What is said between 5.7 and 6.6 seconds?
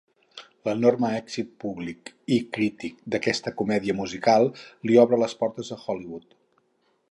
de Hollywood.